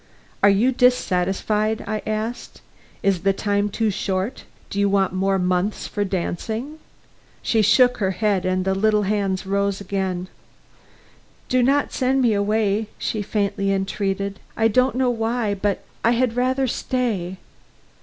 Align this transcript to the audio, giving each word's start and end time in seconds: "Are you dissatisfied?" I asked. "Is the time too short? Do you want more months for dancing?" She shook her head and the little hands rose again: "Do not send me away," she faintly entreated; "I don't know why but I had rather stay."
"Are 0.41 0.49
you 0.49 0.71
dissatisfied?" 0.71 1.83
I 1.85 2.01
asked. 2.07 2.61
"Is 3.03 3.19
the 3.21 3.33
time 3.33 3.69
too 3.69 3.91
short? 3.91 4.45
Do 4.71 4.79
you 4.79 4.89
want 4.89 5.13
more 5.13 5.37
months 5.37 5.85
for 5.85 6.03
dancing?" 6.03 6.79
She 7.43 7.61
shook 7.61 7.97
her 7.99 8.09
head 8.09 8.43
and 8.43 8.65
the 8.65 8.73
little 8.73 9.03
hands 9.03 9.45
rose 9.45 9.79
again: 9.79 10.27
"Do 11.49 11.61
not 11.61 11.93
send 11.93 12.23
me 12.23 12.33
away," 12.33 12.87
she 12.97 13.21
faintly 13.21 13.71
entreated; 13.71 14.39
"I 14.57 14.69
don't 14.69 14.95
know 14.95 15.11
why 15.11 15.53
but 15.53 15.83
I 16.03 16.13
had 16.13 16.35
rather 16.35 16.65
stay." 16.65 17.37